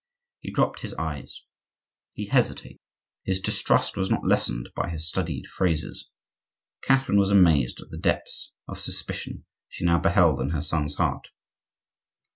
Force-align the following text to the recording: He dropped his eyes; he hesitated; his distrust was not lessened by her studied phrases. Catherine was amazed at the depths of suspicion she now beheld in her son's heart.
He 0.39 0.51
dropped 0.51 0.79
his 0.79 0.95
eyes; 0.95 1.43
he 2.15 2.25
hesitated; 2.25 2.79
his 3.23 3.39
distrust 3.39 3.95
was 3.95 4.09
not 4.09 4.25
lessened 4.25 4.69
by 4.75 4.89
her 4.89 4.97
studied 4.97 5.45
phrases. 5.45 6.09
Catherine 6.81 7.19
was 7.19 7.29
amazed 7.29 7.79
at 7.81 7.91
the 7.91 7.99
depths 7.99 8.51
of 8.67 8.79
suspicion 8.79 9.45
she 9.69 9.85
now 9.85 9.99
beheld 9.99 10.41
in 10.41 10.49
her 10.49 10.61
son's 10.61 10.95
heart. 10.95 11.27